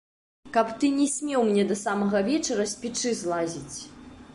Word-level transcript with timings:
Каб 0.55 0.71
ты 0.83 0.89
не 0.95 1.05
смеў 1.17 1.45
мне 1.49 1.67
да 1.73 1.79
самага 1.85 2.25
вечара 2.31 2.69
з 2.73 2.83
печы 2.83 3.17
злазіць! 3.23 3.77